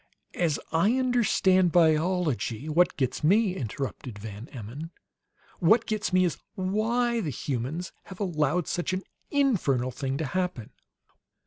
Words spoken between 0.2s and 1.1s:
As I